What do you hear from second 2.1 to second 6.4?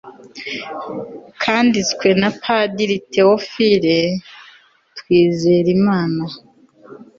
na padiri théophile twizelimana